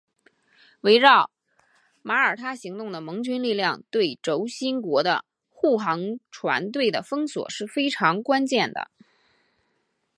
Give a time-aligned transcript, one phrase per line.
[0.81, 1.29] 围绕
[2.01, 8.89] 马耳他行动的盟军力量对轴心国的护航船队的封锁是非常关键的。